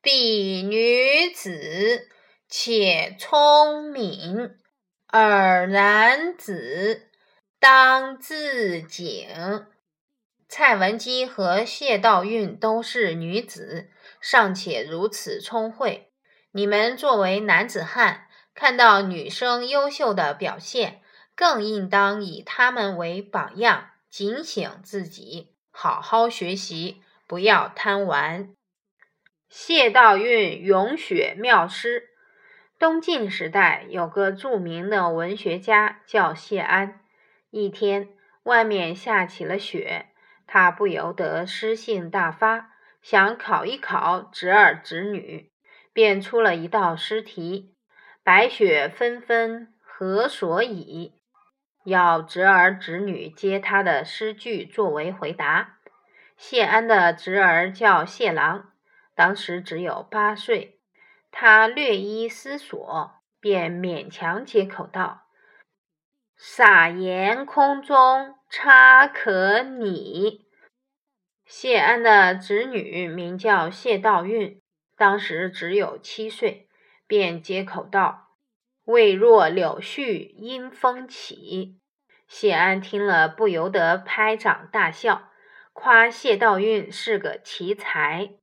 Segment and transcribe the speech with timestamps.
[0.00, 2.08] 彼女子，
[2.48, 4.54] 且聪明；
[5.08, 7.08] 尔男子，
[7.58, 9.66] 当自警。
[10.48, 13.90] 蔡文姬和谢道韫都是女子，
[14.20, 16.12] 尚且如此聪慧。
[16.52, 21.02] 你们作为男子汉，看到女生优秀的表现，
[21.34, 28.54] 更应当以她们为榜样，警醒自己，好好学习，不要贪玩。
[29.48, 32.10] 谢道韫咏雪妙诗。
[32.78, 37.00] 东晋时代有个著名的文学家叫谢安。
[37.50, 38.10] 一天，
[38.42, 40.06] 外面下起了雪，
[40.46, 45.50] 他不由得诗兴大发，想考一考侄儿侄女，
[45.92, 47.74] 便出了一道诗题
[48.22, 51.14] ：“白雪纷纷何所以？”
[51.84, 55.78] 要侄儿侄女接他的诗句作为回答。
[56.36, 58.72] 谢安的侄儿叫谢郎。
[59.18, 60.78] 当时只有八岁，
[61.32, 65.26] 他略一思索，便勉强接口道
[66.38, 70.46] ：“撒盐空中差可拟。”
[71.44, 74.60] 谢安的侄女名叫谢道韫，
[74.96, 76.68] 当时只有七岁，
[77.08, 78.28] 便接口道
[78.86, 81.80] ：“未若柳絮因风起。”
[82.28, 85.32] 谢安听了，不由得拍掌大笑，
[85.72, 88.38] 夸谢道韫是个奇才。